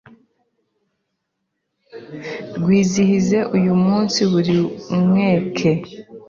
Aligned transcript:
rwizihize 2.57 3.37
uyu 3.57 3.73
munsi 3.83 4.19
buri 4.31 4.55
mweke 5.03 5.71